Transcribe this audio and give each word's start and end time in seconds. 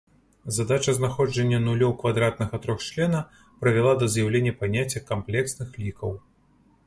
Задача 0.55 0.93
знаходжання 0.99 1.59
нулёў 1.65 1.91
квадратнага 1.99 2.55
трохчлена 2.63 3.19
прывяла 3.63 3.93
да 4.01 4.09
з'яўлення 4.15 4.53
паняцця 4.61 5.05
камплексных 5.11 5.69
лікаў. 5.85 6.11